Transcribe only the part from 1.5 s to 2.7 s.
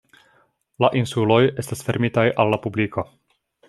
estas fermitaj al la